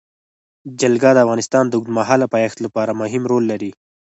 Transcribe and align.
جلګه 0.79 1.11
د 1.13 1.17
افغانستان 1.25 1.63
د 1.67 1.73
اوږدمهاله 1.77 2.25
پایښت 2.33 2.57
لپاره 2.65 2.91
مهم 3.01 3.23
رول 3.31 3.43
لري. 3.51 3.71